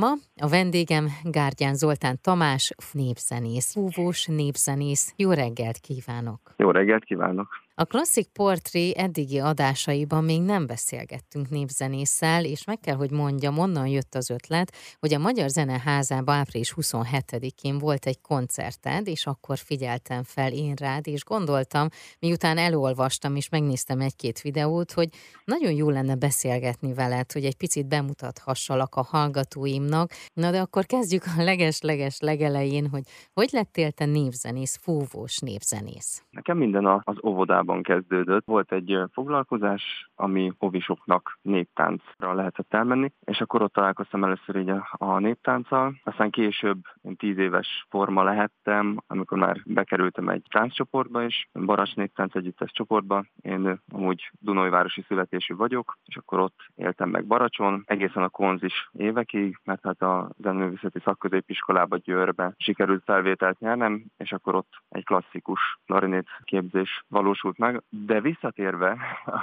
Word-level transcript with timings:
Ma 0.00 0.12
a 0.40 0.48
vendégem 0.48 1.06
Gárgyán 1.22 1.74
Zoltán 1.74 2.18
Tamás, 2.22 2.74
népzenész, 2.92 3.72
fúvós 3.72 4.26
népzenész. 4.26 5.12
Jó 5.16 5.32
reggelt 5.32 5.78
kívánok! 5.78 6.40
Jó 6.56 6.70
reggelt 6.70 7.04
kívánok! 7.04 7.48
A 7.76 7.84
klasszik 7.84 8.28
portré 8.32 8.92
eddigi 8.96 9.38
adásaiban 9.38 10.24
még 10.24 10.42
nem 10.42 10.66
beszélgettünk 10.66 11.48
népzenésszel, 11.48 12.44
és 12.44 12.64
meg 12.64 12.80
kell, 12.80 12.94
hogy 12.94 13.10
mondjam, 13.10 13.58
onnan 13.58 13.86
jött 13.86 14.14
az 14.14 14.30
ötlet, 14.30 14.72
hogy 14.98 15.14
a 15.14 15.18
Magyar 15.18 15.48
Zeneházában 15.48 16.34
április 16.34 16.74
27-én 16.76 17.78
volt 17.78 18.06
egy 18.06 18.20
koncerted, 18.20 19.06
és 19.06 19.26
akkor 19.26 19.56
figyeltem 19.58 20.22
fel 20.22 20.52
én 20.52 20.74
rád, 20.74 21.06
és 21.06 21.24
gondoltam, 21.24 21.88
miután 22.20 22.58
elolvastam 22.58 23.36
és 23.36 23.48
megnéztem 23.48 24.00
egy-két 24.00 24.40
videót, 24.40 24.92
hogy 24.92 25.08
nagyon 25.44 25.72
jó 25.72 25.90
lenne 25.90 26.14
beszélgetni 26.14 26.94
veled, 26.94 27.32
hogy 27.32 27.44
egy 27.44 27.56
picit 27.56 27.88
bemutathassalak 27.88 28.94
a 28.94 29.02
hallgatóimnak. 29.02 30.10
Na 30.32 30.50
de 30.50 30.60
akkor 30.60 30.84
kezdjük 30.86 31.22
a 31.38 31.42
leges-leges 31.42 32.20
legelején, 32.20 32.88
hogy 32.88 33.02
hogy 33.32 33.48
lettél 33.52 33.90
te 33.90 34.04
népzenész, 34.04 34.76
fúvós 34.82 35.38
népzenész? 35.38 36.24
Nekem 36.30 36.56
minden 36.56 36.86
az 37.04 37.16
óvodában 37.24 37.62
iskolában 37.64 37.82
kezdődött. 37.82 38.44
Volt 38.44 38.72
egy 38.72 38.98
foglalkozás, 39.12 40.10
ami 40.14 40.52
ovisoknak 40.58 41.38
néptáncra 41.42 42.34
lehetett 42.34 42.74
elmenni, 42.74 43.12
és 43.24 43.40
akkor 43.40 43.62
ott 43.62 43.72
találkoztam 43.72 44.24
először 44.24 44.56
így 44.56 44.68
a, 44.68 44.88
a 44.90 45.18
néptánccal. 45.18 45.94
Aztán 46.04 46.30
később 46.30 46.78
én 47.02 47.16
tíz 47.16 47.38
éves 47.38 47.86
forma 47.88 48.22
lehettem, 48.22 48.96
amikor 49.06 49.38
már 49.38 49.60
bekerültem 49.64 50.28
egy 50.28 50.42
tánccsoportba 50.50 51.22
is, 51.22 51.48
Baras 51.52 51.94
Néptánc 51.94 52.34
Együttes 52.34 52.70
csoportba. 52.72 53.24
Én 53.42 53.80
amúgy 53.92 54.30
Dunajvárosi 54.38 55.04
születésű 55.08 55.54
vagyok, 55.54 55.98
és 56.04 56.16
akkor 56.16 56.40
ott 56.40 56.58
éltem 56.74 57.08
meg 57.08 57.26
Baracson, 57.26 57.82
egészen 57.86 58.22
a 58.22 58.28
konzis 58.28 58.88
évekig, 58.92 59.58
mert 59.64 59.82
hát 59.82 60.02
a 60.02 60.30
zenővészeti 60.36 61.00
szakközépiskolába 61.04 61.96
Győrbe 61.96 62.54
sikerült 62.56 63.02
felvételt 63.04 63.58
nyernem, 63.58 64.04
és 64.16 64.32
akkor 64.32 64.54
ott 64.54 64.72
egy 64.88 65.04
klasszikus 65.04 65.78
klarinét 65.86 66.28
képzés 66.44 67.04
valósult 67.08 67.53
valósult 67.56 67.58
meg, 67.58 67.82
de 68.06 68.20
visszatérve 68.20 68.96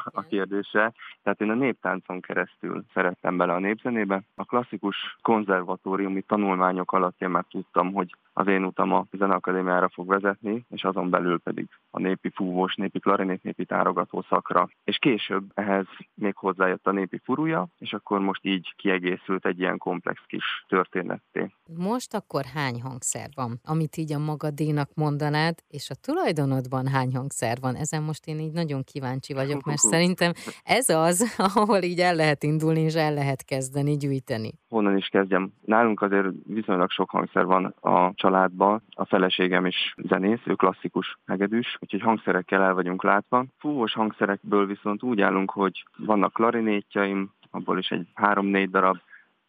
a 0.04 0.22
kérdésre, 0.22 0.94
tehát 1.23 1.42
én 1.42 1.50
a 1.50 1.54
néptáncon 1.54 2.22
keresztül 2.22 2.84
szerettem 2.94 3.38
bele 3.38 3.53
a 3.53 3.59
népzenébe. 3.59 4.23
A 4.36 4.45
klasszikus 4.45 5.18
konzervatóriumi 5.22 6.22
tanulmányok 6.22 6.92
alatt 6.92 7.22
én 7.22 7.30
már 7.30 7.45
tudtam, 7.50 7.94
hogy 7.94 8.16
az 8.34 8.48
én 8.48 8.64
utam 8.64 8.92
a 8.94 9.06
Zeneakadémiára 9.12 9.90
fog 9.90 10.08
vezetni, 10.08 10.66
és 10.70 10.84
azon 10.84 11.09
belül 11.09 11.40
pedig 11.40 11.68
a 11.90 12.00
népi 12.00 12.30
fúvós, 12.30 12.76
népi 12.76 13.00
klarinét, 13.00 13.44
népi 13.44 13.66
tárogató 13.66 14.25
szakra. 14.30 14.70
És 14.84 14.98
később 14.98 15.52
ehhez 15.53 15.86
még 16.14 16.36
hozzájött 16.36 16.88
a 16.88 16.92
népi 16.92 17.22
furúja, 17.23 17.68
és 17.78 17.94
akkor 17.94 18.20
most 18.20 18.46
így 18.46 18.73
kiegészült 18.75 19.46
egy 19.46 19.59
ilyen 19.59 19.78
komplex 19.78 20.22
kis 20.28 20.66
történetté. 20.68 21.52
Most 21.78 22.14
akkor 22.14 22.44
hány 22.53 22.81
hangszer 22.81 23.30
van, 23.36 23.59
amit 23.64 23.98
így 23.98 24.14
a 24.14 24.20
magadénak 24.20 24.90
mondanád, 24.96 25.56
és 25.68 25.90
a 25.90 25.96
tulajdonodban 26.02 26.88
hány 26.88 27.16
hangszer 27.16 27.58
van? 27.62 27.75
Ezen 27.75 28.00
most 28.02 28.27
én 28.27 28.39
így 28.39 28.52
nagyon 28.52 28.83
kíváncsi 28.83 29.33
vagyok, 29.33 29.63
mert 29.63 29.77
szerintem 29.77 30.31
ez 30.63 30.89
az, 30.89 31.35
ahol 31.55 31.81
így 31.81 31.99
el 31.99 32.16
lehet 32.16 32.44
indulni, 32.44 32.80
és 32.80 32.95
el 32.95 33.13
lehet 33.13 33.44
kezdeni 33.45 33.97
gyűjteni. 33.97 34.52
Honnan 34.69 34.97
is 34.97 35.07
kezdjem? 35.07 35.53
Nálunk 35.66 36.02
azért 36.02 36.27
viszonylag 36.44 36.89
sok 36.89 37.09
hangszer 37.09 37.45
van 37.45 37.66
a 37.66 38.13
családban. 38.16 38.81
A 38.89 39.05
feleségem 39.05 39.66
is 39.66 39.95
zenész, 39.97 40.41
ő 40.45 40.53
klasszikus 40.53 41.17
hegedűs, 41.25 41.77
úgyhogy 41.79 42.02
hangszerekkel 42.02 42.61
el 42.61 42.73
vagyunk 42.73 43.03
látva. 43.03 43.45
Fúvós 43.57 43.94
hangszerekből 43.94 44.66
viszont 44.66 45.03
úgy 45.03 45.22
állunk, 45.22 45.52
hogy 45.52 45.85
vannak 45.97 46.33
klarinétjaim, 46.33 47.31
abból 47.52 47.77
is 47.77 47.89
egy 47.89 48.07
három-négy 48.13 48.69
darab, 48.69 48.97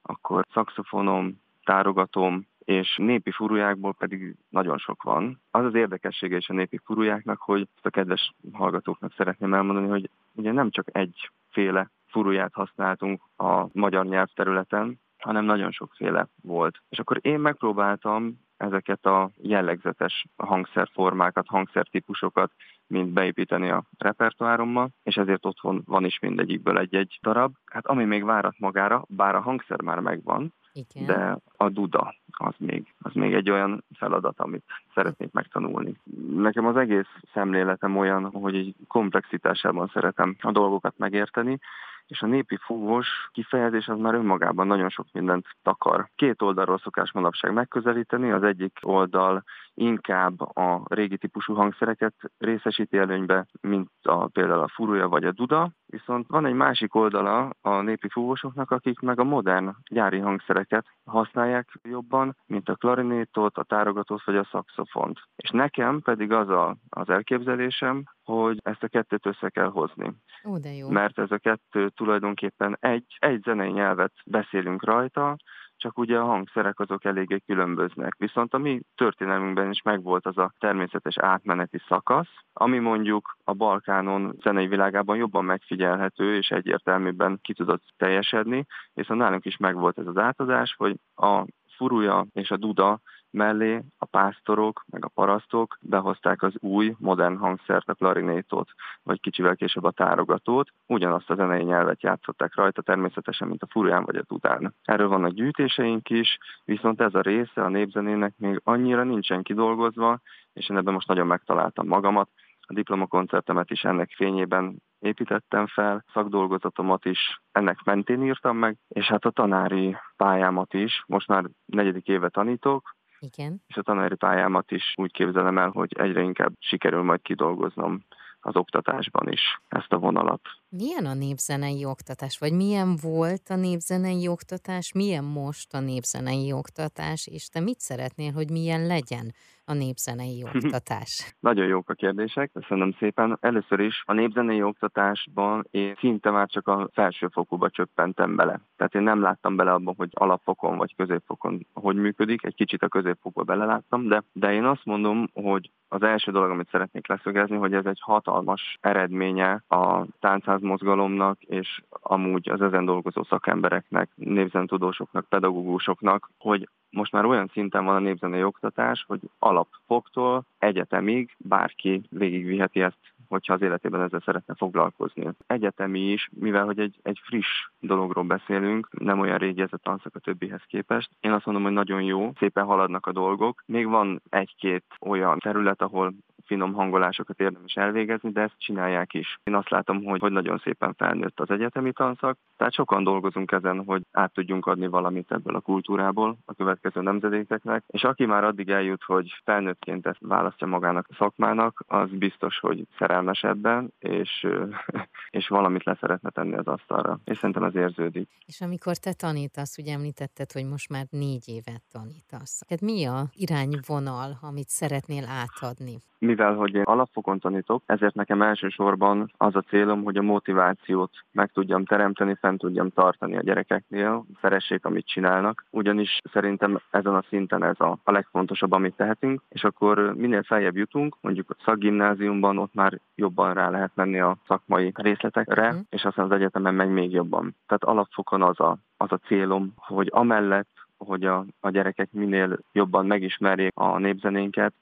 akkor 0.03 0.47
szakszofonom, 0.53 1.41
tárogatom, 1.65 2.47
és 2.65 2.97
népi 2.97 3.31
furujákból 3.31 3.95
pedig 3.95 4.37
nagyon 4.49 4.79
sok 4.79 5.03
van. 5.03 5.41
Az 5.51 5.65
az 5.65 5.75
érdekessége 5.75 6.37
is 6.37 6.49
a 6.49 6.53
népi 6.53 6.81
furujáknak, 6.85 7.41
hogy 7.41 7.69
ezt 7.75 7.87
a 7.87 7.91
kedves 7.91 8.33
hallgatóknak 8.53 9.13
szeretném 9.17 9.55
elmondani, 9.55 9.89
hogy 9.89 10.11
ugye 10.35 10.53
nem 10.53 10.71
csak 10.71 10.87
egyféle 10.93 11.91
furuját 12.07 12.55
használtunk 12.55 13.23
a 13.37 13.67
magyar 13.73 14.07
nyelvterületen, 14.07 15.01
hanem 15.19 15.45
nagyon 15.45 15.71
sokféle 15.71 16.29
volt. 16.43 16.83
És 16.89 16.99
akkor 16.99 17.19
én 17.21 17.39
megpróbáltam 17.41 18.41
ezeket 18.57 19.07
a 19.07 19.31
jellegzetes 19.37 20.25
hangszerformákat, 20.37 21.47
hangszertípusokat 21.47 22.53
mind 22.87 23.13
beépíteni 23.13 23.71
a 23.71 23.85
repertoárommal, 23.99 24.89
és 25.03 25.17
ezért 25.17 25.47
otthon 25.47 25.83
van 25.85 26.05
is 26.05 26.19
mindegyikből 26.19 26.79
egy-egy 26.79 27.19
darab. 27.23 27.55
Hát 27.65 27.87
ami 27.87 28.05
még 28.05 28.25
várat 28.25 28.59
magára, 28.59 29.05
bár 29.09 29.35
a 29.35 29.41
hangszer 29.41 29.83
már 29.83 29.99
megvan, 29.99 30.53
Igen. 30.73 31.07
de 31.07 31.39
a 31.57 31.69
duda 31.69 32.15
az 32.39 32.55
még, 32.59 32.95
az 33.03 33.13
még 33.15 33.35
egy 33.35 33.51
olyan 33.51 33.85
feladat, 33.95 34.41
amit 34.41 34.65
szeretnék 34.95 35.33
megtanulni. 35.33 35.95
Nekem 36.37 36.67
az 36.67 36.77
egész 36.77 37.09
szemléletem 37.33 37.97
olyan, 37.97 38.31
hogy 38.31 38.55
egy 38.55 38.75
komplexitásában 38.89 39.91
szeretem 39.93 40.37
a 40.41 40.53
dolgokat 40.53 40.95
megérteni, 40.99 41.59
és 42.07 42.21
a 42.21 42.27
népi 42.27 42.57
fúvós 42.57 43.09
kifejezés 43.33 43.87
az 43.89 43.99
már 43.99 44.15
önmagában 44.15 44.67
nagyon 44.67 44.89
sok 44.89 45.07
mindent 45.13 45.47
takar. 45.63 46.09
Két 46.17 46.43
oldalról 46.43 46.79
szokás 46.79 47.13
manapság 47.13 47.53
megközelíteni, 47.53 48.31
az 48.31 48.43
egyik 48.43 48.79
oldal 48.83 49.45
inkább 49.75 50.41
a 50.41 50.83
régi 50.85 51.19
típusú 51.19 51.55
hangszereket 51.55 52.15
részesíti 52.39 52.99
előnybe, 52.99 53.47
mint 53.61 53.91
a, 54.03 54.27
például 54.27 54.63
a 54.63 54.73
furúja 54.75 55.09
vagy 55.09 55.25
a 55.25 55.33
duda, 55.33 55.71
viszont 55.87 56.27
van 56.29 56.47
egy 56.47 56.55
másik 56.55 56.95
oldala 56.95 57.51
a 57.61 57.81
népi 57.81 58.09
fúvósoknak, 58.09 58.71
akik 58.71 59.01
meg 59.01 59.21
a 59.21 59.25
modern 59.25 59.71
gyári 59.91 60.19
hangszereket 60.19 60.87
használják 61.05 61.69
jobban, 61.83 62.37
mint 62.47 62.69
a 62.69 62.75
klarinétot, 62.75 63.57
a 63.59 63.63
tárogatót 63.63 64.25
vagy 64.25 64.37
a 64.37 64.49
szakszofont. 64.51 65.21
És 65.37 65.51
nekem 65.51 66.01
pedig 66.01 66.33
az 66.33 66.49
a, 66.49 66.77
az 66.89 67.09
elképzelésem, 67.09 68.05
hogy 68.25 68.59
ezt 68.63 68.83
a 68.83 68.89
kettőt 68.89 69.27
össze 69.27 69.49
kell 69.49 69.71
hozni. 69.71 70.13
Ó, 70.45 70.59
de 70.59 70.73
jó. 70.73 70.89
Mert 70.89 71.19
ez 71.19 71.31
a 71.31 71.39
kettő 71.39 71.89
tulajdonképpen 71.89 72.77
egy, 72.81 73.17
egy 73.19 73.43
zenei 73.43 73.71
nyelvet 73.71 74.13
beszélünk 74.27 74.85
rajta, 74.85 75.37
csak 75.83 75.99
ugye 75.99 76.19
a 76.19 76.25
hangszerek 76.25 76.81
azok 76.81 77.05
eléggé 77.05 77.39
különböznek. 77.47 78.15
Viszont 78.19 78.55
a 78.55 78.59
mi 78.59 78.81
történelmünkben 78.95 79.71
is 79.71 79.83
megvolt 79.83 80.27
az 80.27 80.39
a 80.39 80.53
természetes 80.59 81.19
átmeneti 81.19 81.79
szakasz, 81.89 82.35
ami 82.53 82.79
mondjuk 82.79 83.37
a 83.45 83.53
Balkánon 83.53 84.37
zenei 84.43 84.67
világában 84.67 85.17
jobban 85.17 85.45
megfigyelhető 85.45 86.37
és 86.37 86.51
egyértelműbben 86.51 87.39
ki 87.43 87.55
tudott 87.55 87.83
teljesedni, 87.97 88.67
viszont 88.95 89.21
nálunk 89.21 89.45
is 89.45 89.57
megvolt 89.57 89.99
ez 89.99 90.07
az 90.07 90.17
átadás, 90.17 90.75
hogy 90.79 90.97
a 91.17 91.45
furúja 91.77 92.27
és 92.33 92.51
a 92.51 92.57
duda 92.57 93.01
mellé 93.33 93.83
a 93.99 94.05
pásztorok, 94.05 94.85
meg 94.87 95.05
a 95.05 95.09
parasztok 95.09 95.79
behozták 95.81 96.43
az 96.43 96.53
új, 96.59 96.95
modern 96.99 97.37
hangszert, 97.37 97.89
a 97.89 97.95
klarinétot, 97.95 98.71
vagy 99.03 99.21
kicsivel 99.21 99.57
később 99.57 99.85
a 99.85 99.91
tárogatót. 99.91 100.69
Ugyanazt 100.87 101.31
a 101.31 101.35
zenei 101.35 101.63
nyelvet 101.63 102.03
játszották 102.03 102.55
rajta, 102.55 102.83
természetesen, 102.83 103.49
mint 103.49 103.63
a 103.63 103.69
furuján 103.71 104.05
vagy 104.05 104.17
a 104.17 104.23
tudán. 104.23 104.75
Erről 104.83 105.09
vannak 105.09 105.33
gyűjtéseink 105.33 106.11
is, 106.11 106.39
viszont 106.65 107.01
ez 107.01 107.15
a 107.15 107.21
része 107.21 107.63
a 107.63 107.69
népzenének 107.69 108.35
még 108.37 108.61
annyira 108.65 109.03
nincsen 109.03 109.43
kidolgozva, 109.43 110.21
és 110.53 110.69
én 110.69 110.77
ebben 110.77 110.95
most 110.95 111.09
nagyon 111.09 111.27
megtaláltam 111.27 111.87
magamat. 111.87 112.29
A 112.61 112.73
diplomakoncertemet 112.73 113.71
is 113.71 113.85
ennek 113.85 114.11
fényében 114.11 114.83
építettem 114.99 115.67
fel, 115.67 116.05
szakdolgozatomat 116.13 117.05
is 117.05 117.41
ennek 117.53 117.83
mentén 117.85 118.23
írtam 118.23 118.57
meg, 118.57 118.77
és 118.89 119.07
hát 119.07 119.25
a 119.25 119.31
tanári 119.31 119.97
pályámat 120.17 120.75
is, 120.75 121.03
most 121.07 121.29
már 121.29 121.45
negyedik 121.65 122.07
éve 122.07 122.29
tanítok, 122.29 122.95
igen. 123.23 123.63
És 123.67 123.77
a 123.77 123.83
tanári 123.83 124.15
pályámat 124.15 124.71
is 124.71 124.95
úgy 124.97 125.13
képzelem 125.13 125.59
el, 125.59 125.71
hogy 125.71 125.93
egyre 125.99 126.23
inkább 126.23 126.53
sikerül 126.59 127.03
majd 127.03 127.23
kidolgoznom 127.23 128.05
az 128.45 128.57
oktatásban 128.57 129.29
is 129.29 129.41
ezt 129.69 129.93
a 129.93 129.99
vonalat. 129.99 130.41
Milyen 130.69 131.07
a 131.07 131.15
népzenei 131.15 131.85
oktatás, 131.85 132.39
vagy 132.39 132.53
milyen 132.53 132.97
volt 133.03 133.49
a 133.49 133.57
népzenei 133.57 134.29
oktatás, 134.29 134.93
milyen 134.93 135.25
most 135.25 135.75
a 135.75 135.81
népzenei 135.81 136.53
oktatás, 136.53 137.27
és 137.27 137.49
te 137.49 137.61
mit 137.61 137.81
szeretnél, 137.81 138.33
hogy 138.33 138.51
milyen 138.51 138.87
legyen 138.87 139.35
a 139.73 139.75
népzenei 139.75 140.45
oktatás? 140.55 141.37
Nagyon 141.41 141.67
jók 141.67 141.89
a 141.89 141.95
kérdések, 141.95 142.51
köszönöm 142.53 142.93
szépen. 142.99 143.39
Először 143.41 143.81
is 143.81 144.03
a 144.07 144.13
népzenei 144.13 144.63
oktatásban 144.63 145.67
én 145.71 145.95
szinte 145.99 146.31
már 146.31 146.49
csak 146.49 146.69
a 146.69 146.89
felsőfokúba 146.93 147.71
csöppentem 147.71 148.37
bele. 148.37 148.61
Tehát 148.77 148.95
én 148.95 149.03
nem 149.03 149.21
láttam 149.23 149.57
bele 149.57 149.73
abban, 149.73 149.95
hogy 149.97 150.11
alapfokon 150.13 150.77
vagy 150.77 150.95
középfokon 150.97 151.67
hogy 151.75 151.97
működik, 151.97 152.45
egy 152.45 152.55
kicsit 152.55 152.83
a 152.83 152.89
középfokba 152.89 153.43
beleláttam, 153.43 154.09
de, 154.09 154.23
de 154.33 154.53
én 154.53 154.65
azt 154.65 154.85
mondom, 154.85 155.29
hogy 155.33 155.71
az 155.89 156.03
első 156.03 156.33
dolog, 156.33 156.51
amit 156.51 156.71
szeretnék 156.71 157.09
leszögezni, 157.09 157.57
hogy 157.57 157.75
ez 157.75 157.87
egy 157.87 158.01
hatalmas 158.01 158.79
eredménye 158.81 159.63
a 159.69 160.07
táncház 160.21 160.61
mozgalomnak, 160.61 161.43
és 161.43 161.83
amúgy 161.89 162.49
az 162.51 162.61
ezen 162.61 162.85
dolgozó 162.85 163.23
szakembereknek, 163.23 164.11
népzentudósoknak, 164.15 165.29
pedagógusoknak, 165.29 166.31
hogy 166.39 166.69
most 166.91 167.13
már 167.13 167.25
olyan 167.25 167.51
szinten 167.53 167.85
van 167.85 167.95
a 167.95 167.99
népzenei 167.99 168.43
oktatás, 168.43 169.05
hogy 169.07 169.21
alapfoktól 169.63 170.45
egyetemig 170.59 171.37
bárki 171.39 172.03
végigviheti 172.11 172.83
ezt 172.83 173.13
hogyha 173.29 173.55
az 173.55 173.63
életében 173.63 174.01
ezzel 174.01 174.23
szeretne 174.25 174.55
foglalkozni. 174.55 175.29
Egyetemi 175.47 176.01
is, 176.01 176.29
mivel 176.33 176.65
hogy 176.65 176.79
egy, 176.79 176.99
egy 177.03 177.21
friss 177.23 177.69
dologról 177.81 178.25
beszélünk, 178.25 178.89
nem 178.99 179.21
olyan 179.21 179.39
régi 179.39 179.61
ez 179.61 179.73
a 179.73 179.77
tanszak 179.77 180.15
a 180.15 180.19
többihez 180.19 180.63
képest. 180.67 181.11
Én 181.21 181.33
azt 181.33 181.45
mondom, 181.45 181.65
hogy 181.65 181.73
nagyon 181.73 182.03
jó, 182.03 182.33
szépen 182.39 182.65
haladnak 182.65 183.07
a 183.07 183.13
dolgok. 183.13 183.63
Még 183.67 183.87
van 183.87 184.23
egy-két 184.31 184.85
olyan 185.01 185.39
terület, 185.39 185.83
ahol 185.83 186.15
finom 186.47 186.73
hangolásokat 186.73 187.41
érdemes 187.41 187.75
elvégezni, 187.75 188.31
de 188.31 188.41
ezt 188.41 188.59
csinálják 188.59 189.15
is. 189.15 189.39
Én 189.43 189.55
azt 189.55 189.71
látom, 189.71 190.05
hogy, 190.05 190.21
hogy 190.21 190.33
nagyon 190.33 190.59
szépen 190.59 190.95
felnőtt 190.95 191.41
az 191.41 191.51
egyetemi 191.51 191.93
tanszak, 191.93 192.39
tehát 192.57 192.73
sokan 192.75 193.05
dolgozunk 193.05 193.53
ezen, 193.53 193.85
hogy 193.85 194.03
át 194.13 194.33
tudjunk 194.33 194.67
adni 194.67 194.87
valamit 194.87 195.33
ebből 195.33 195.55
a 195.55 195.61
kultúrából 195.61 196.37
a 196.45 196.55
következő 196.55 197.01
nemzedékeknek, 197.01 197.85
és 197.87 198.03
aki 198.03 198.25
már 198.25 198.45
addig 198.45 198.69
eljut, 198.69 199.03
hogy 199.03 199.35
felnőttként 199.45 200.07
ezt 200.07 200.19
választja 200.21 200.67
magának 200.67 201.07
a 201.09 201.15
szakmának, 201.15 201.85
az 201.87 202.11
biztos, 202.11 202.59
hogy 202.59 202.87
szerelmes 202.99 203.43
ebben, 203.43 203.93
és, 203.99 204.47
és 205.31 205.49
valamit 205.49 205.85
le 205.85 205.97
szeretne 206.01 206.31
tenni 206.31 206.55
az 206.55 206.67
asztalra. 206.67 207.19
És 207.25 207.37
szerintem 207.37 207.65
ez 207.65 207.75
érződik. 207.75 208.29
És 208.47 208.61
amikor 208.61 208.97
te 208.97 209.13
tanítasz, 209.13 209.79
ugye 209.79 209.93
említetted, 209.93 210.53
hogy 210.53 210.65
most 210.65 210.89
már 210.89 211.07
négy 211.11 211.49
évet 211.49 211.83
tanítasz. 211.93 212.63
Tehát 212.67 212.83
mi 212.83 213.05
a 213.05 213.25
irányvonal, 213.33 214.39
amit 214.41 214.69
szeretnél 214.69 215.25
átadni? 215.25 215.99
Mivel 216.33 216.55
hogy 216.55 216.75
én 216.75 216.83
alapfokon 216.83 217.39
tanítok, 217.39 217.83
ezért 217.87 218.15
nekem 218.15 218.43
elsősorban 218.43 219.33
az 219.37 219.57
a 219.57 219.65
célom, 219.69 220.03
hogy 220.05 220.17
a 220.17 220.23
motivációt 220.23 221.11
meg 221.33 221.51
tudjam 221.53 221.85
teremteni, 221.85 222.37
fent 222.41 222.59
tudjam 222.59 222.91
tartani 222.91 223.37
a 223.37 223.43
gyerekeknél, 223.43 224.25
szeressék, 224.41 224.85
amit 224.85 225.07
csinálnak, 225.07 225.65
ugyanis 225.71 226.19
szerintem 226.33 226.81
ezen 226.91 227.15
a 227.15 227.25
szinten 227.29 227.65
ez 227.65 227.81
a, 227.81 227.99
a 228.05 228.11
legfontosabb, 228.11 228.73
amit 228.73 228.97
tehetünk, 228.97 229.43
és 229.49 229.65
akkor 229.65 230.15
minél 230.15 230.43
feljebb 230.43 230.77
jutunk, 230.77 231.17
mondjuk 231.21 231.51
a 231.51 231.63
szakgimnáziumban 231.65 232.59
ott 232.59 232.75
már 232.75 233.01
jobban 233.15 233.55
rá 233.55 233.71
lehet 233.71 233.91
menni 233.95 234.21
a 234.21 234.37
szakmai 234.47 234.93
részletekre, 234.95 235.67
uh-huh. 235.69 235.81
és 235.91 236.05
aztán 236.05 236.25
az 236.25 236.31
egyetemen 236.31 236.75
meg 236.75 236.91
még 236.91 237.13
jobban. 237.13 237.57
Tehát 237.67 237.85
alapfokon 237.85 238.43
az 238.43 238.61
a, 238.61 238.77
az 238.97 239.13
a 239.13 239.21
célom, 239.27 239.73
hogy 239.77 240.09
amellett, 240.11 240.71
hogy 241.05 241.25
a, 241.25 241.45
a 241.61 241.71
gyerekek 241.71 242.13
minél 242.13 242.59
jobban 242.73 243.07
megismerjék 243.07 243.73
a 243.75 243.99
népzenénket, 243.99 244.75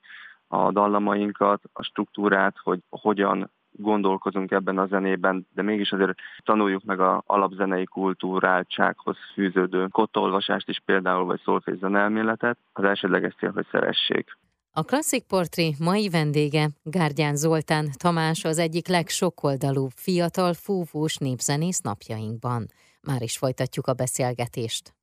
a 0.52 0.72
dallamainkat, 0.72 1.62
a 1.72 1.82
struktúrát, 1.82 2.56
hogy 2.62 2.80
hogyan 2.88 3.50
gondolkozunk 3.70 4.50
ebben 4.50 4.78
a 4.78 4.86
zenében, 4.86 5.46
de 5.54 5.62
mégis 5.62 5.92
azért 5.92 6.18
tanuljuk 6.44 6.84
meg 6.84 7.00
a 7.00 7.22
alapzenei 7.26 7.84
kultúráltsághoz 7.84 9.16
fűződő 9.34 9.86
kottolvasást 9.86 10.68
is 10.68 10.80
például, 10.84 11.24
vagy 11.24 11.40
szolfés 11.44 11.78
elméletet. 11.80 12.58
Az 12.72 12.84
elsődleges 12.84 13.34
cél, 13.34 13.52
hogy 13.52 13.66
szeressék. 13.70 14.38
A 14.72 14.82
Klasszik 14.82 15.26
Portré 15.26 15.74
mai 15.78 16.08
vendége 16.08 16.68
Gárdján 16.82 17.36
Zoltán 17.36 17.88
Tamás 17.98 18.44
az 18.44 18.58
egyik 18.58 18.88
legsokoldalúbb 18.88 19.90
fiatal 19.94 20.52
fúvós 20.52 21.16
népzenész 21.16 21.80
napjainkban. 21.80 22.66
Már 23.02 23.22
is 23.22 23.38
folytatjuk 23.38 23.86
a 23.86 23.94
beszélgetést. 23.94 24.94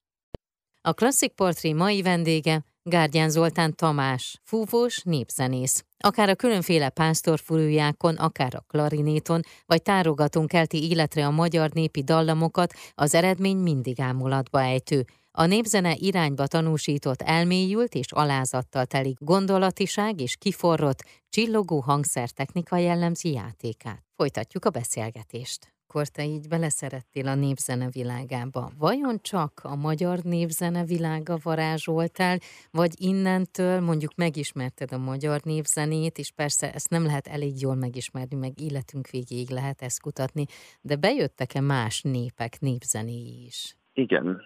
A 0.82 0.94
Klasszik 0.94 1.34
Portré 1.34 1.74
mai 1.74 2.02
vendége 2.02 2.64
Gárdján 2.90 3.30
Zoltán 3.30 3.76
Tamás, 3.76 4.42
fúvós 4.44 5.02
népzenész. 5.04 5.84
Akár 5.98 6.30
a 6.30 6.36
különféle 6.36 6.90
pásztorfúrújákon, 6.90 8.16
akár 8.16 8.56
a 8.56 8.64
klarinéton, 8.68 9.42
vagy 9.66 9.82
tárogatunk 9.82 10.48
kelti 10.48 10.90
életre 10.90 11.26
a 11.26 11.32
magyar 11.32 11.72
népi 11.72 12.04
dallamokat, 12.04 12.74
az 12.94 13.14
eredmény 13.14 13.58
mindig 13.58 14.00
ámulatba 14.00 14.62
ejtő. 14.62 15.06
A 15.32 15.46
népzene 15.46 15.96
irányba 15.96 16.48
tanúsított 16.48 17.22
elmélyült 17.22 17.94
és 17.94 18.12
alázattal 18.12 18.86
telik 18.86 19.18
gondolatiság 19.20 20.22
és 20.22 20.36
kiforrott, 20.38 21.04
csillogó 21.30 21.80
hangszertechnika 21.80 22.78
jellemzi 22.78 23.32
játékát. 23.32 24.04
Folytatjuk 24.16 24.66
a 24.66 24.70
beszélgetést 24.70 25.77
akkor 25.98 26.10
te 26.10 26.26
így 26.26 26.48
beleszerettél 26.48 27.28
a 27.28 27.36
népzene 27.36 27.90
világába. 27.90 28.72
Vajon 28.78 29.20
csak 29.22 29.60
a 29.64 29.76
magyar 29.76 30.20
népzene 30.20 30.86
világa 30.86 31.38
varázsoltál, 31.44 32.40
vagy 32.72 33.02
innentől 33.02 33.80
mondjuk 33.80 34.16
megismerted 34.16 34.92
a 34.92 34.98
magyar 34.98 35.42
népzenét, 35.44 36.18
és 36.18 36.32
persze 36.32 36.74
ezt 36.74 36.90
nem 36.90 37.06
lehet 37.06 37.28
elég 37.28 37.62
jól 37.62 37.76
megismerni, 37.76 38.36
meg 38.36 38.60
életünk 38.60 39.08
végéig 39.10 39.50
lehet 39.50 39.82
ezt 39.82 40.02
kutatni, 40.02 40.46
de 40.82 40.96
bejöttek-e 40.96 41.62
más 41.62 42.02
népek 42.02 42.60
népzenéi 42.60 43.46
is? 43.46 43.78
Igen. 43.98 44.42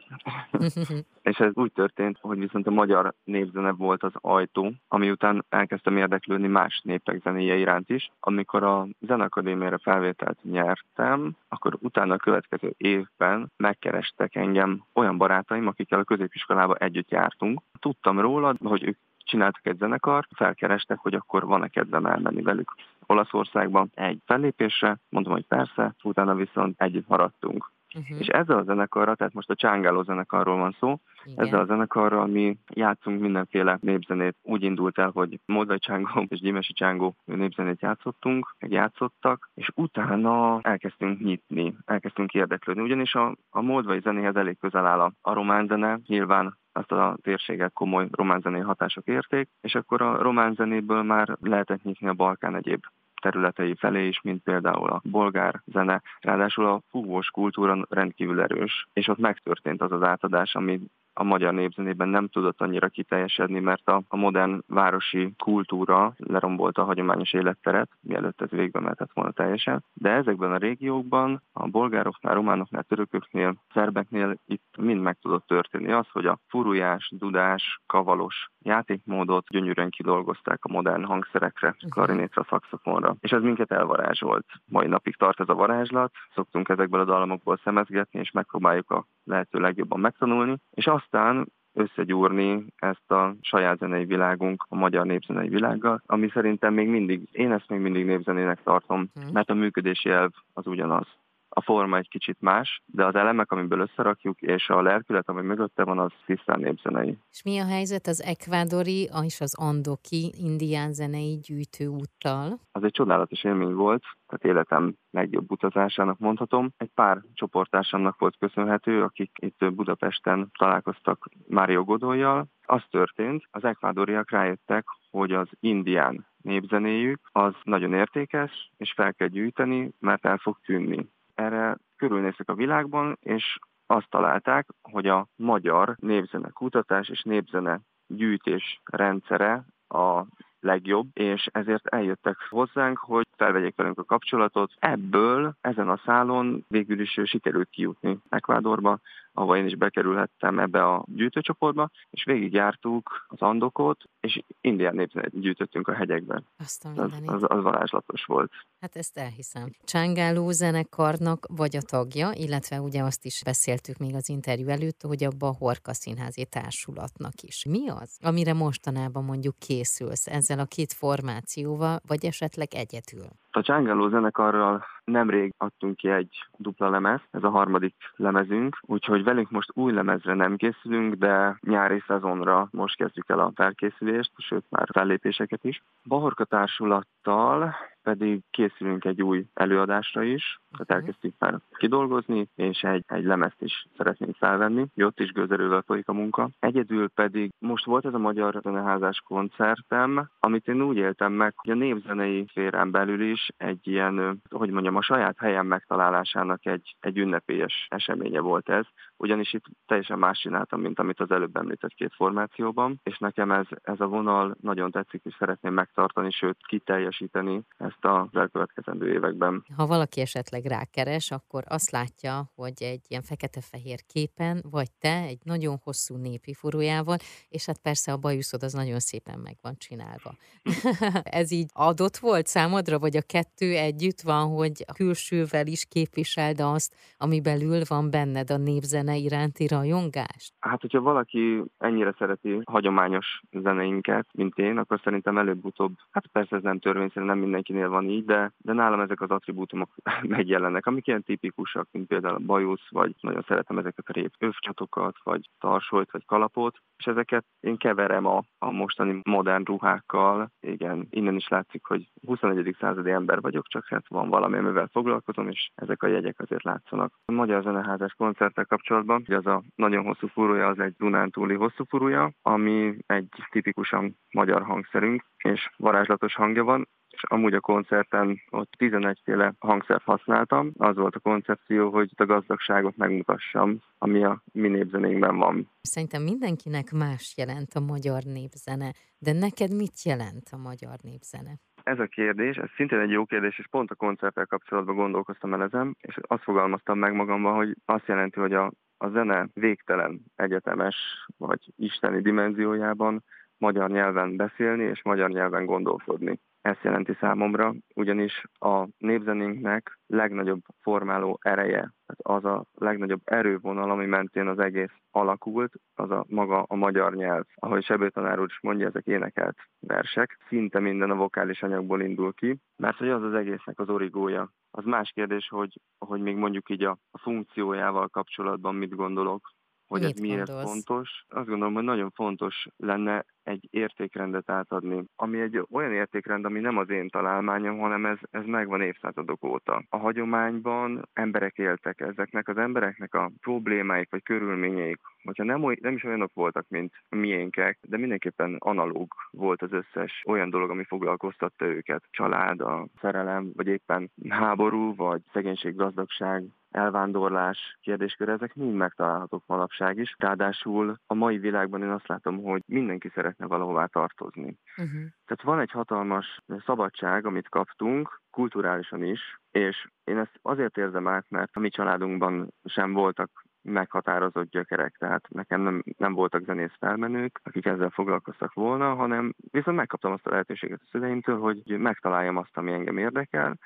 és 1.29 1.37
ez 1.37 1.51
úgy 1.53 1.71
történt, 1.71 2.17
hogy 2.21 2.39
viszont 2.39 2.67
a 2.67 2.71
magyar 2.71 3.13
népzene 3.23 3.71
volt 3.71 4.03
az 4.03 4.11
ajtó, 4.13 4.73
ami 4.87 5.11
után 5.11 5.45
elkezdtem 5.49 5.97
érdeklődni 5.97 6.47
más 6.47 6.81
népek 6.83 7.21
zenéje 7.23 7.55
iránt 7.55 7.89
is. 7.89 8.11
Amikor 8.19 8.63
a 8.63 8.87
Zenakadémiára 8.99 9.79
felvételt 9.79 10.43
nyertem, 10.43 11.35
akkor 11.47 11.77
utána 11.79 12.13
a 12.13 12.17
következő 12.17 12.73
évben 12.77 13.51
megkerestek 13.57 14.35
engem 14.35 14.83
olyan 14.93 15.17
barátaim, 15.17 15.67
akikkel 15.67 15.99
a 15.99 16.03
középiskolába 16.03 16.75
együtt 16.75 17.11
jártunk. 17.11 17.61
Tudtam 17.79 18.19
róla, 18.19 18.55
hogy 18.63 18.83
ők 18.83 18.97
csináltak 19.17 19.65
egy 19.65 19.77
zenekar, 19.77 20.27
felkerestek, 20.35 20.97
hogy 20.97 21.13
akkor 21.13 21.45
van-e 21.45 21.67
kedvem 21.67 22.05
elmenni 22.05 22.41
velük 22.41 22.75
Olaszországban 23.05 23.91
egy 23.93 24.21
fellépésre, 24.25 24.99
mondom, 25.09 25.33
hogy 25.33 25.45
persze, 25.45 25.95
utána 26.03 26.35
viszont 26.35 26.81
együtt 26.81 27.07
maradtunk. 27.07 27.71
Uh-huh. 27.95 28.19
És 28.19 28.27
ezzel 28.27 28.57
a 28.57 28.63
zenekarral, 28.63 29.15
tehát 29.15 29.33
most 29.33 29.49
a 29.49 29.55
Csángáló 29.55 30.03
zenekarról 30.03 30.57
van 30.57 30.75
szó, 30.79 30.99
Igen. 31.23 31.45
ezzel 31.45 31.59
a 31.59 31.65
zenekarral 31.65 32.27
mi 32.27 32.57
játszunk 32.73 33.19
mindenféle 33.19 33.77
népzenét. 33.81 34.35
Úgy 34.41 34.63
indult 34.63 34.97
el, 34.97 35.09
hogy 35.09 35.39
Moldai 35.45 35.79
Csángó 35.79 36.25
és 36.27 36.39
Gyimesi 36.39 36.73
Csángó 36.73 37.15
népzenét 37.25 37.81
játszottunk, 37.81 38.55
meg 38.59 38.71
játszottak, 38.71 39.49
és 39.53 39.69
utána 39.75 40.59
elkezdtünk 40.61 41.19
nyitni, 41.19 41.75
elkezdtünk 41.85 42.33
érdeklődni, 42.33 42.83
ugyanis 42.83 43.15
a, 43.15 43.35
a 43.49 43.61
moldvai 43.61 43.99
zenéhez 43.99 44.35
elég 44.35 44.57
közel 44.59 44.85
áll 44.85 44.99
a, 44.99 45.11
a 45.21 45.33
román 45.33 45.67
zene, 45.67 45.99
nyilván 46.07 46.59
azt 46.71 46.91
a 46.91 47.17
térséget 47.21 47.73
komoly 47.73 48.07
román 48.11 48.41
zenei 48.41 48.61
hatások 48.61 49.07
érték, 49.07 49.49
és 49.61 49.75
akkor 49.75 50.01
a 50.01 50.21
román 50.21 50.53
zenéből 50.53 51.03
már 51.03 51.37
lehetett 51.41 51.83
nyitni 51.83 52.07
a 52.07 52.13
Balkán 52.13 52.55
egyéb 52.55 52.81
területei 53.21 53.75
felé 53.75 54.07
is, 54.07 54.21
mint 54.21 54.43
például 54.43 54.89
a 54.89 55.01
bolgár 55.03 55.61
zene. 55.65 56.01
Ráadásul 56.19 56.65
a 56.65 56.81
fúvós 56.89 57.27
kultúra 57.27 57.85
rendkívül 57.89 58.41
erős, 58.41 58.87
és 58.93 59.07
ott 59.07 59.17
megtörtént 59.17 59.81
az 59.81 59.91
az 59.91 60.03
átadás, 60.03 60.55
ami 60.55 60.79
a 61.13 61.23
magyar 61.23 61.53
népzenében 61.53 62.09
nem 62.09 62.27
tudott 62.27 62.61
annyira 62.61 62.87
kiteljesedni, 62.87 63.59
mert 63.59 63.87
a, 63.87 64.01
a 64.07 64.15
modern 64.15 64.63
városi 64.67 65.33
kultúra 65.37 66.13
lerombolta 66.17 66.81
a 66.81 66.85
hagyományos 66.85 67.33
életteret, 67.33 67.89
mielőtt 68.01 68.41
ez 68.41 68.49
végbe 68.49 68.79
mehetett 68.79 69.11
volna 69.13 69.31
teljesen. 69.31 69.83
De 69.93 70.09
ezekben 70.09 70.51
a 70.51 70.57
régiókban, 70.57 71.41
a 71.53 71.67
bolgároknál, 71.67 72.33
románoknál, 72.33 72.83
törököknél, 72.83 73.55
szerbeknél 73.73 74.37
itt 74.45 74.77
mind 74.77 75.01
meg 75.01 75.17
tudott 75.21 75.47
történni 75.47 75.91
az, 75.91 76.07
hogy 76.11 76.25
a 76.25 76.39
furujás, 76.47 77.11
dudás, 77.15 77.81
kavalos 77.85 78.49
játékmódot 78.61 79.47
gyönyörűen 79.47 79.89
kidolgozták 79.89 80.65
a 80.65 80.71
modern 80.71 81.03
hangszerekre, 81.03 81.67
mhm. 81.67 81.89
klarinétra, 81.89 82.45
szakszofonra. 82.49 83.15
És 83.19 83.31
ez 83.31 83.41
minket 83.41 83.71
elvarázsolt. 83.71 84.45
Mai 84.65 84.87
napig 84.87 85.15
tart 85.15 85.39
ez 85.39 85.49
a 85.49 85.53
varázslat, 85.53 86.11
szoktunk 86.33 86.69
ezekből 86.69 86.99
a 86.99 87.05
dallamokból 87.05 87.59
szemezgetni, 87.63 88.19
és 88.19 88.31
megpróbáljuk 88.31 88.91
a 88.91 89.05
lehető 89.23 89.59
legjobban 89.59 89.99
megtanulni, 89.99 90.57
és 90.71 90.87
aztán 90.87 91.47
összegyúrni 91.73 92.65
ezt 92.75 93.11
a 93.11 93.35
saját 93.41 93.77
zenei 93.77 94.05
világunk 94.05 94.65
a 94.69 94.75
magyar 94.75 95.05
népzenei 95.05 95.47
világgal, 95.47 96.01
ami 96.05 96.29
szerintem 96.29 96.73
még 96.73 96.87
mindig, 96.87 97.27
én 97.31 97.51
ezt 97.51 97.69
még 97.69 97.79
mindig 97.79 98.05
népzenének 98.05 98.63
tartom, 98.63 99.09
mhm. 99.13 99.33
mert 99.33 99.49
a 99.49 99.53
működési 99.53 100.09
elv 100.09 100.31
az 100.53 100.67
ugyanaz 100.67 101.07
a 101.53 101.61
forma 101.61 101.97
egy 101.97 102.09
kicsit 102.09 102.37
más, 102.39 102.81
de 102.85 103.05
az 103.05 103.15
elemek, 103.15 103.51
amiből 103.51 103.79
összerakjuk, 103.79 104.41
és 104.41 104.69
a 104.69 104.81
lelkület, 104.81 105.29
ami 105.29 105.41
mögötte 105.41 105.83
van, 105.83 105.99
az 105.99 106.11
tisztán 106.25 106.59
népzenei. 106.59 107.17
És 107.31 107.43
mi 107.43 107.59
a 107.59 107.65
helyzet 107.65 108.07
az 108.07 108.23
ekvádori 108.23 109.09
és 109.23 109.41
az 109.41 109.57
andoki 109.59 110.31
indián 110.37 110.93
zenei 110.93 111.39
gyűjtőúttal? 111.41 112.59
Az 112.71 112.83
egy 112.83 112.91
csodálatos 112.91 113.43
élmény 113.43 113.73
volt, 113.73 114.03
tehát 114.27 114.55
életem 114.55 114.95
legjobb 115.11 115.51
utazásának 115.51 116.17
mondhatom. 116.17 116.69
Egy 116.77 116.91
pár 116.95 117.21
csoportársamnak 117.33 118.19
volt 118.19 118.37
köszönhető, 118.37 119.03
akik 119.03 119.31
itt 119.41 119.73
Budapesten 119.73 120.51
találkoztak 120.57 121.29
Mário 121.47 121.83
Godolyjal. 121.83 122.45
Az 122.65 122.81
történt, 122.89 123.43
az 123.49 123.63
ekvádoriak 123.63 124.31
rájöttek, 124.31 124.85
hogy 125.09 125.31
az 125.31 125.47
indián 125.59 126.25
népzenéjük 126.41 127.19
az 127.31 127.53
nagyon 127.63 127.93
értékes, 127.93 128.71
és 128.77 128.93
fel 128.95 129.13
kell 129.13 129.27
gyűjteni, 129.27 129.91
mert 129.99 130.25
el 130.25 130.37
fog 130.37 130.57
tűnni 130.65 131.09
erre 131.41 131.77
körülnéztek 131.97 132.49
a 132.49 132.55
világban, 132.55 133.17
és 133.19 133.57
azt 133.85 134.09
találták, 134.09 134.67
hogy 134.81 135.07
a 135.07 135.27
magyar 135.35 135.95
népzene 135.99 136.49
kutatás 136.49 137.09
és 137.09 137.21
népzene 137.21 137.79
gyűjtés 138.07 138.81
rendszere 138.85 139.65
a 139.87 140.25
legjobb, 140.59 141.07
és 141.13 141.47
ezért 141.51 141.87
eljöttek 141.87 142.37
hozzánk, 142.49 142.97
hogy 142.97 143.27
felvegyék 143.37 143.75
velünk 143.75 143.99
a 143.99 144.03
kapcsolatot. 144.03 144.71
Ebből 144.79 145.53
ezen 145.61 145.89
a 145.89 146.01
szálon 146.05 146.65
végül 146.67 146.99
is 146.99 147.19
sikerült 147.23 147.69
kijutni 147.69 148.17
Ekvádorba, 148.29 148.99
ahol 149.33 149.57
én 149.57 149.65
is 149.65 149.75
bekerülhettem 149.75 150.59
ebbe 150.59 150.83
a 150.83 151.05
gyűjtőcsoportba, 151.07 151.89
és 152.09 152.23
végigjártuk 152.23 153.25
az 153.27 153.41
Andokot, 153.41 154.03
és 154.19 154.41
indián 154.61 154.95
népzenét 154.95 155.39
gyűjtöttünk 155.39 155.87
a 155.87 155.93
hegyekben. 155.93 156.45
Azt 156.57 156.85
a 156.85 156.89
az, 157.01 157.11
az, 157.25 157.43
az 157.47 157.63
varázslatos 157.63 158.25
volt. 158.25 158.51
Hát 158.79 158.95
ezt 158.95 159.17
elhiszem. 159.17 159.75
Csángáló 159.83 160.51
zenekarnak 160.51 161.45
vagy 161.49 161.75
a 161.75 161.81
tagja, 161.81 162.31
illetve 162.33 162.81
ugye 162.81 163.03
azt 163.03 163.25
is 163.25 163.41
beszéltük 163.43 163.97
még 163.97 164.15
az 164.15 164.29
interjú 164.29 164.67
előtt, 164.67 165.01
hogy 165.01 165.23
abba 165.23 165.47
a 165.47 165.55
Horka 165.57 165.93
Színházi 165.93 166.45
Társulatnak 166.45 167.41
is. 167.41 167.65
Mi 167.65 167.89
az, 167.89 168.17
amire 168.21 168.53
mostanában 168.53 169.23
mondjuk 169.23 169.59
készülsz 169.59 170.27
ezzel 170.27 170.59
a 170.59 170.65
két 170.65 170.93
formációval, 170.93 171.99
vagy 172.07 172.25
esetleg 172.25 172.73
egyedül? 172.73 173.27
A 173.53 173.61
Csángáló 173.61 174.09
zenekarral 174.09 174.85
nemrég 175.03 175.53
adtunk 175.57 175.95
ki 175.95 176.09
egy 176.09 176.47
dupla 176.57 176.89
lemez, 176.89 177.19
ez 177.31 177.43
a 177.43 177.49
harmadik 177.49 177.95
lemezünk, 178.15 178.77
úgyhogy 178.81 179.23
velünk 179.23 179.49
most 179.51 179.71
új 179.73 179.93
lemezre 179.93 180.33
nem 180.33 180.55
készülünk, 180.55 181.13
de 181.13 181.57
nyári 181.61 182.03
szezonra 182.07 182.67
most 182.71 182.95
kezdjük 182.95 183.29
el 183.29 183.39
a 183.39 183.51
felkészülést, 183.55 184.31
sőt 184.37 184.65
már 184.69 184.87
fellépéseket 184.93 185.63
is. 185.63 185.83
Bahorka 186.03 186.43
társulattal 186.43 187.75
pedig 188.03 188.41
készülünk 188.51 189.05
egy 189.05 189.21
új 189.21 189.45
előadásra 189.53 190.23
is, 190.23 190.59
tehát 190.71 191.01
elkezdtük 191.01 191.33
már 191.39 191.59
kidolgozni, 191.71 192.47
és 192.55 192.81
egy, 192.81 193.03
egy 193.07 193.23
lemezt 193.23 193.61
is 193.61 193.87
szeretnénk 193.97 194.35
felvenni. 194.35 194.85
Ott 194.95 195.19
is 195.19 195.31
gőzerővel 195.31 195.83
folyik 195.85 196.07
a 196.07 196.13
munka. 196.13 196.49
Egyedül 196.59 197.09
pedig 197.09 197.51
most 197.59 197.85
volt 197.85 198.05
ez 198.05 198.13
a 198.13 198.17
Magyar 198.17 198.59
Zeneházás 198.63 199.21
koncertem, 199.25 200.29
amit 200.39 200.67
én 200.67 200.81
úgy 200.81 200.97
éltem 200.97 201.33
meg, 201.33 201.53
hogy 201.55 201.71
a 201.71 201.75
népzenei 201.75 202.45
férán 202.51 202.91
belül 202.91 203.21
is 203.21 203.49
egy 203.57 203.87
ilyen, 203.87 204.41
hogy 204.49 204.69
mondjam, 204.69 204.95
a 204.95 205.01
saját 205.01 205.37
helyem 205.37 205.67
megtalálásának 205.67 206.65
egy, 206.65 206.95
egy 206.99 207.17
ünnepélyes 207.17 207.87
eseménye 207.89 208.39
volt 208.39 208.69
ez, 208.69 208.85
ugyanis 209.21 209.53
itt 209.53 209.65
teljesen 209.85 210.19
más 210.19 210.39
csináltam, 210.39 210.81
mint 210.81 210.99
amit 210.99 211.19
az 211.19 211.31
előbb 211.31 211.55
említett 211.55 211.93
két 211.93 212.13
formációban, 212.15 212.99
és 213.03 213.17
nekem 213.17 213.51
ez, 213.51 213.65
ez 213.81 213.99
a 213.99 214.05
vonal 214.07 214.55
nagyon 214.61 214.91
tetszik, 214.91 215.21
és 215.23 215.35
szeretném 215.39 215.73
megtartani, 215.73 216.31
sőt 216.31 216.57
kiteljesíteni 216.67 217.61
ezt 217.77 218.05
az 218.05 218.27
elkövetkezendő 218.33 219.13
években. 219.13 219.65
Ha 219.75 219.85
valaki 219.85 220.21
esetleg 220.21 220.65
rákeres, 220.65 221.31
akkor 221.31 221.63
azt 221.67 221.91
látja, 221.91 222.51
hogy 222.55 222.73
egy 222.77 223.01
ilyen 223.07 223.21
fekete-fehér 223.21 223.99
képen 224.13 224.63
vagy 224.71 224.91
te 224.99 225.21
egy 225.21 225.39
nagyon 225.43 225.77
hosszú 225.83 226.15
népi 226.15 226.53
furójával, 226.53 227.17
és 227.49 227.65
hát 227.65 227.81
persze 227.81 228.11
a 228.11 228.17
bajuszod 228.17 228.63
az 228.63 228.73
nagyon 228.73 228.99
szépen 228.99 229.39
meg 229.39 229.57
van 229.61 229.75
csinálva. 229.77 230.35
ez 231.41 231.51
így 231.51 231.69
adott 231.73 232.17
volt 232.17 232.47
számodra, 232.47 232.99
vagy 232.99 233.17
a 233.17 233.21
kettő 233.21 233.75
együtt 233.75 234.21
van, 234.21 234.47
hogy 234.47 234.85
külsővel 234.93 235.67
is 235.67 235.85
képviseld 235.85 236.59
azt, 236.59 236.95
ami 237.17 237.41
belül 237.41 237.81
van 237.87 238.09
benned 238.09 238.51
a 238.51 238.57
népzene 238.57 239.10
iránti 239.15 239.67
rajongást? 239.67 240.53
Hát, 240.59 240.81
hogyha 240.81 241.01
valaki 241.01 241.63
ennyire 241.77 242.15
szereti 242.17 242.59
hagyományos 242.65 243.41
zeneinket, 243.51 244.27
mint 244.33 244.57
én, 244.57 244.77
akkor 244.77 244.99
szerintem 245.03 245.37
előbb-utóbb, 245.37 245.93
hát 246.11 246.27
persze 246.27 246.55
ez 246.55 246.61
nem 246.61 246.79
törvényszerű, 246.79 247.25
nem 247.25 247.37
mindenki 247.37 247.71
mindenkinél 247.71 247.89
van 247.89 248.09
így, 248.09 248.25
de, 248.25 248.51
de 248.57 248.73
nálam 248.73 248.99
ezek 248.99 249.21
az 249.21 249.29
attribútumok 249.29 249.95
megjelennek, 250.37 250.85
amik 250.85 251.07
ilyen 251.07 251.23
tipikusak, 251.23 251.87
mint 251.91 252.07
például 252.07 252.35
a 252.35 252.45
bajusz, 252.45 252.89
vagy 252.89 253.15
nagyon 253.21 253.43
szeretem 253.47 253.77
ezeket 253.77 254.07
a 254.07 254.11
rép 254.13 254.33
övcsatokat, 254.39 255.15
vagy 255.23 255.49
tarsolyt, 255.59 256.11
vagy 256.11 256.25
kalapot, 256.25 256.77
és 256.97 257.05
ezeket 257.05 257.45
én 257.59 257.77
keverem 257.77 258.25
a, 258.25 258.43
a 258.57 258.71
mostani 258.71 259.21
modern 259.23 259.63
ruhákkal. 259.63 260.51
Igen, 260.59 261.07
innen 261.09 261.35
is 261.35 261.47
látszik, 261.47 261.85
hogy 261.85 262.07
21. 262.25 262.75
századi 262.79 263.11
ember 263.11 263.41
vagyok, 263.41 263.67
csak 263.67 263.87
hát 263.87 264.07
van 264.07 264.29
valami, 264.29 264.57
amivel 264.57 264.89
foglalkozom, 264.91 265.47
és 265.49 265.71
ezek 265.75 266.03
a 266.03 266.07
jegyek 266.07 266.39
azért 266.39 266.63
látszanak. 266.63 267.13
A 267.25 267.31
Magyar 267.31 267.63
Zeneházás 267.63 268.13
koncerttel 268.13 268.65
kapcsolatban, 268.65 269.00
hogy 269.07 269.33
az 269.33 269.45
a 269.45 269.63
nagyon 269.75 270.05
hosszú 270.05 270.27
furúja, 270.27 270.67
az 270.67 270.79
egy 270.79 270.93
Dunántúli 270.97 271.55
hosszú 271.55 271.83
furúja, 271.83 272.31
ami 272.41 272.97
egy 273.05 273.29
tipikusan 273.51 274.17
magyar 274.31 274.61
hangszerünk, 274.61 275.23
és 275.37 275.69
varázslatos 275.77 276.35
hangja 276.35 276.63
van 276.63 276.87
és 277.11 277.23
amúgy 277.23 277.53
a 277.53 277.59
koncerten 277.59 278.41
ott 278.49 278.71
11 278.71 279.19
féle 279.23 279.53
hangszert 279.59 280.03
használtam. 280.03 280.71
Az 280.77 280.95
volt 280.95 281.15
a 281.15 281.19
koncepció, 281.19 281.89
hogy 281.91 282.09
a 282.15 282.25
gazdagságot 282.25 282.97
megmutassam, 282.97 283.79
ami 283.97 284.23
a 284.23 284.43
mi 284.51 284.67
népzenénkben 284.67 285.37
van. 285.37 285.69
Szerintem 285.81 286.23
mindenkinek 286.23 286.91
más 286.91 287.33
jelent 287.37 287.73
a 287.73 287.79
magyar 287.79 288.23
népzene, 288.23 288.91
de 289.19 289.33
neked 289.33 289.75
mit 289.75 290.03
jelent 290.03 290.47
a 290.51 290.57
magyar 290.57 290.97
népzene? 291.01 291.51
Ez 291.83 291.99
a 291.99 292.05
kérdés, 292.05 292.55
ez 292.55 292.69
szintén 292.75 292.99
egy 292.99 293.09
jó 293.09 293.25
kérdés, 293.25 293.59
és 293.59 293.67
pont 293.69 293.91
a 293.91 293.95
koncerttel 293.95 294.45
kapcsolatban 294.45 294.95
gondolkoztam 294.95 295.53
el 295.53 295.63
ezen, 295.63 295.97
és 296.01 296.15
azt 296.21 296.43
fogalmaztam 296.43 296.97
meg 296.97 297.13
magamban, 297.13 297.55
hogy 297.55 297.75
azt 297.85 298.07
jelenti, 298.07 298.39
hogy 298.39 298.53
a, 298.53 298.71
a 299.01 299.09
zene 299.09 299.47
végtelen 299.53 300.21
egyetemes 300.35 300.95
vagy 301.37 301.73
isteni 301.77 302.21
dimenziójában 302.21 303.23
magyar 303.57 303.89
nyelven 303.89 304.35
beszélni 304.35 304.83
és 304.83 305.03
magyar 305.03 305.29
nyelven 305.29 305.65
gondolkodni 305.65 306.39
ezt 306.61 306.83
jelenti 306.83 307.17
számomra, 307.19 307.73
ugyanis 307.95 308.43
a 308.59 308.87
népzenénknek 308.97 309.99
legnagyobb 310.07 310.61
formáló 310.79 311.39
ereje, 311.41 311.93
tehát 312.05 312.43
az 312.43 312.45
a 312.45 312.65
legnagyobb 312.73 313.21
erővonal, 313.23 313.91
ami 313.91 314.05
mentén 314.05 314.47
az 314.47 314.59
egész 314.59 314.91
alakult, 315.11 315.73
az 315.95 316.11
a 316.11 316.25
maga 316.27 316.63
a 316.67 316.75
magyar 316.75 317.15
nyelv. 317.15 317.43
Ahogy 317.55 317.83
Sebő 317.83 318.09
tanár 318.09 318.39
úr 318.39 318.47
is 318.49 318.59
mondja, 318.61 318.87
ezek 318.87 319.05
énekelt 319.05 319.57
versek, 319.79 320.37
szinte 320.47 320.79
minden 320.79 321.11
a 321.11 321.15
vokális 321.15 321.63
anyagból 321.63 322.01
indul 322.01 322.33
ki, 322.33 322.57
mert 322.77 322.97
hogy 322.97 323.09
az 323.09 323.23
az 323.23 323.33
egésznek 323.33 323.79
az 323.79 323.89
origója. 323.89 324.51
Az 324.71 324.85
más 324.85 325.11
kérdés, 325.15 325.47
hogy, 325.47 325.79
hogy 325.97 326.21
még 326.21 326.35
mondjuk 326.35 326.69
így 326.69 326.83
a, 326.83 326.97
a 327.11 327.17
funkciójával 327.17 328.07
kapcsolatban 328.07 328.75
mit 328.75 328.95
gondolok, 328.95 329.51
hogy 329.87 330.01
Mit 330.01 330.13
ez 330.13 330.19
miért 330.19 330.47
gondolsz? 330.47 330.71
fontos. 330.71 331.25
Azt 331.27 331.47
gondolom, 331.47 331.73
hogy 331.73 331.83
nagyon 331.83 332.11
fontos 332.11 332.67
lenne 332.77 333.25
egy 333.51 333.67
értékrendet 333.69 334.49
átadni, 334.49 335.03
ami 335.15 335.41
egy 335.41 335.61
olyan 335.71 335.91
értékrend, 335.93 336.45
ami 336.45 336.59
nem 336.59 336.77
az 336.77 336.89
én 336.89 337.09
találmányom, 337.09 337.79
hanem 337.79 338.05
ez, 338.05 338.17
ez 338.31 338.45
megvan 338.45 338.81
évszázadok 338.81 339.43
óta. 339.43 339.83
A 339.89 339.97
hagyományban 339.97 341.09
emberek 341.13 341.57
éltek 341.57 342.01
ezeknek, 342.01 342.47
az 342.47 342.57
embereknek 342.57 343.13
a 343.13 343.31
problémáik 343.41 344.11
vagy 344.11 344.23
körülményeik, 344.23 344.99
hogyha 345.23 345.43
nem, 345.43 345.63
oly, 345.63 345.77
nem 345.81 345.93
is 345.93 346.03
olyanok 346.03 346.33
voltak, 346.33 346.65
mint 346.69 346.93
miénkek, 347.09 347.77
de 347.81 347.97
mindenképpen 347.97 348.55
analóg 348.59 349.13
volt 349.31 349.61
az 349.61 349.71
összes 349.71 350.23
olyan 350.27 350.49
dolog, 350.49 350.69
ami 350.69 350.83
foglalkoztatta 350.83 351.65
őket. 351.65 352.03
Család, 352.09 352.61
a 352.61 352.87
szerelem, 353.01 353.51
vagy 353.55 353.67
éppen 353.67 354.11
háború, 354.29 354.95
vagy 354.95 355.21
szegénység, 355.33 355.75
gazdagság, 355.75 356.43
elvándorlás 356.71 357.77
kérdéskör, 357.81 358.29
ezek 358.29 358.55
mind 358.55 358.75
megtalálhatók 358.75 359.43
manapság 359.45 359.97
is. 359.97 360.15
Ráadásul 360.17 360.95
a 361.07 361.13
mai 361.13 361.37
világban 361.37 361.81
én 361.81 361.89
azt 361.89 362.07
látom, 362.07 362.43
hogy 362.43 362.61
mindenki 362.65 363.11
szeretne 363.13 363.40
valahová 363.47 363.85
tartozni. 363.85 364.57
Uh-huh. 364.77 365.01
Tehát 365.25 365.43
van 365.43 365.59
egy 365.59 365.71
hatalmas 365.71 366.41
szabadság, 366.65 367.25
amit 367.25 367.49
kaptunk, 367.49 368.21
kulturálisan 368.31 369.03
is, 369.03 369.39
és 369.51 369.87
én 370.03 370.17
ezt 370.17 370.39
azért 370.41 370.77
érzem 370.77 371.07
át, 371.07 371.25
mert 371.29 371.49
a 371.53 371.59
mi 371.59 371.69
családunkban 371.69 372.53
sem 372.63 372.93
voltak 372.93 373.45
meghatározott 373.61 374.49
gyökerek, 374.49 374.95
tehát 374.97 375.29
nekem 375.29 375.61
nem, 375.61 375.83
nem 375.97 376.13
voltak 376.13 376.43
zenész 376.43 376.75
felmenők, 376.79 377.39
akik 377.43 377.65
ezzel 377.65 377.89
foglalkoztak 377.89 378.53
volna, 378.53 378.95
hanem 378.95 379.33
viszont 379.51 379.77
megkaptam 379.77 380.11
azt 380.11 380.27
a 380.27 380.29
lehetőséget 380.29 380.81
a 380.83 380.89
szüleimtől, 380.91 381.39
hogy 381.39 381.63
megtaláljam 381.65 382.37
azt, 382.37 382.57
ami 382.57 382.71
engem 382.71 382.97
érdekel, 382.97 383.57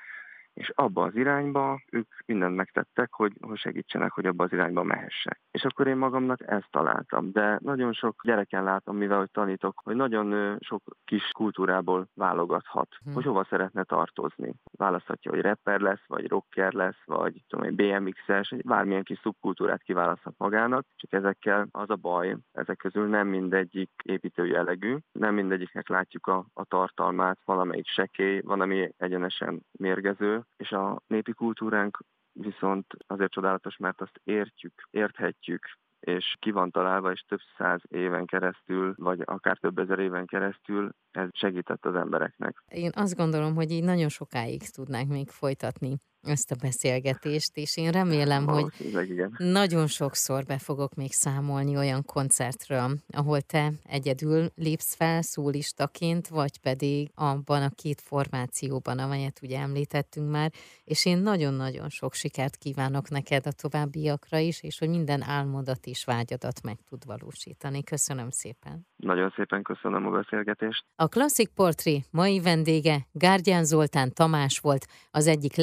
és 0.56 0.72
abba 0.74 1.02
az 1.02 1.16
irányba 1.16 1.80
ők 1.90 2.12
mindent 2.26 2.56
megtettek, 2.56 3.12
hogy, 3.12 3.32
hogy 3.40 3.58
segítsenek, 3.58 4.12
hogy 4.12 4.26
abba 4.26 4.44
az 4.44 4.52
irányba 4.52 4.82
mehessek. 4.82 5.40
És 5.50 5.64
akkor 5.64 5.86
én 5.86 5.96
magamnak 5.96 6.40
ezt 6.46 6.70
találtam. 6.70 7.32
De 7.32 7.58
nagyon 7.62 7.92
sok 7.92 8.20
gyereken 8.24 8.64
látom, 8.64 8.96
mivel 8.96 9.18
hogy 9.18 9.30
tanítok, 9.30 9.80
hogy 9.84 9.96
nagyon 9.96 10.58
sok 10.60 10.82
kis 11.04 11.30
kultúrából 11.32 12.08
válogathat, 12.14 12.88
hmm. 13.04 13.14
hogy 13.14 13.24
hova 13.24 13.44
szeretne 13.44 13.84
tartozni. 13.84 14.54
Választhatja, 14.76 15.30
hogy 15.30 15.40
rapper 15.40 15.80
lesz, 15.80 16.06
vagy 16.06 16.28
rocker 16.28 16.72
lesz, 16.72 17.02
vagy 17.04 17.42
tudom, 17.48 17.74
BMX-es, 17.74 18.54
bármilyen 18.64 19.02
kis 19.02 19.18
szubkultúrát 19.18 19.82
kiválaszthat 19.82 20.34
magának, 20.36 20.86
csak 20.96 21.12
ezekkel 21.12 21.68
az 21.70 21.90
a 21.90 21.96
baj, 21.96 22.36
ezek 22.52 22.76
közül 22.76 23.06
nem 23.06 23.28
mindegyik 23.28 23.90
építő 24.04 24.46
jellegű, 24.46 24.96
nem 25.12 25.34
mindegyiknek 25.34 25.88
látjuk 25.88 26.26
a, 26.26 26.44
a 26.54 26.64
tartalmát, 26.64 27.38
valamelyik 27.44 27.86
sekély, 27.86 28.40
van, 28.40 28.60
ami 28.60 28.90
egyenesen 28.96 29.62
mérgező, 29.72 30.45
és 30.56 30.70
a 30.70 31.02
népi 31.06 31.32
kultúránk 31.32 31.98
viszont 32.32 32.86
azért 33.06 33.32
csodálatos, 33.32 33.76
mert 33.76 34.00
azt 34.00 34.20
értjük, 34.24 34.88
érthetjük, 34.90 35.64
és 36.00 36.34
ki 36.38 36.50
van 36.50 36.70
találva, 36.70 37.12
és 37.12 37.24
több 37.28 37.40
száz 37.58 37.80
éven 37.88 38.26
keresztül, 38.26 38.94
vagy 38.96 39.20
akár 39.24 39.58
több 39.58 39.78
ezer 39.78 39.98
éven 39.98 40.26
keresztül 40.26 40.90
ez 41.10 41.28
segített 41.32 41.86
az 41.86 41.94
embereknek. 41.94 42.62
Én 42.68 42.90
azt 42.94 43.16
gondolom, 43.16 43.54
hogy 43.54 43.70
így 43.70 43.84
nagyon 43.84 44.08
sokáig 44.08 44.70
tudnánk 44.70 45.08
még 45.08 45.28
folytatni 45.28 45.96
ezt 46.26 46.50
a 46.50 46.56
beszélgetést, 46.60 47.56
és 47.56 47.76
én 47.76 47.90
remélem, 47.90 48.46
hogy 48.46 48.66
igen. 49.10 49.34
nagyon 49.38 49.86
sokszor 49.86 50.44
be 50.44 50.58
fogok 50.58 50.94
még 50.94 51.12
számolni 51.12 51.76
olyan 51.76 52.04
koncertről, 52.04 52.90
ahol 53.08 53.40
te 53.40 53.72
egyedül 53.84 54.50
lépsz 54.54 54.94
fel 54.94 55.22
szólistaként, 55.22 56.28
vagy 56.28 56.60
pedig 56.60 57.10
abban 57.14 57.62
a 57.62 57.70
két 57.74 58.00
formációban, 58.00 58.98
amelyet 58.98 59.40
ugye 59.42 59.58
említettünk 59.58 60.30
már, 60.30 60.50
és 60.84 61.06
én 61.06 61.18
nagyon-nagyon 61.18 61.88
sok 61.88 62.14
sikert 62.14 62.56
kívánok 62.56 63.08
neked 63.08 63.46
a 63.46 63.52
továbbiakra 63.52 64.38
is, 64.38 64.62
és 64.62 64.78
hogy 64.78 64.88
minden 64.88 65.22
álmodat 65.22 65.86
és 65.86 66.04
vágyadat 66.04 66.62
meg 66.62 66.78
tud 66.88 67.04
valósítani. 67.04 67.82
Köszönöm 67.82 68.30
szépen. 68.30 68.86
Nagyon 68.96 69.32
szépen 69.36 69.62
köszönöm 69.62 70.06
a 70.06 70.10
beszélgetést. 70.10 70.84
A 70.96 71.06
Classic 71.06 71.50
Portré 71.54 72.04
mai 72.10 72.40
vendége 72.40 73.06
Gárgyán 73.12 73.64
Zoltán 73.64 74.12
Tamás 74.12 74.58
volt, 74.58 74.86
az 75.10 75.26
egyik 75.26 75.56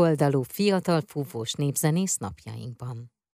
legsokoldalú 0.00 0.42
fiatal 0.42 1.00
fúvós 1.06 1.52
népzenész 1.52 2.16
napjainkban. 2.16 3.19